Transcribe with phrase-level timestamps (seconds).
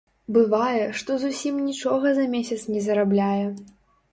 [0.35, 3.45] Бывае, што зусім нічога за месяц не зарабляе!